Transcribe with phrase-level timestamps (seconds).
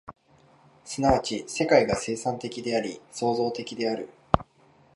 [0.83, 1.03] 即
[1.45, 4.09] ち世界が生産的であり、創造的である。